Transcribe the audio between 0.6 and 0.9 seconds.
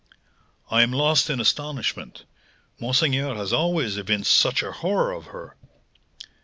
"I